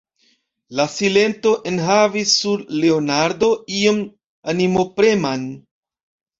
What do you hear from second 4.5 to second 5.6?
animopreman.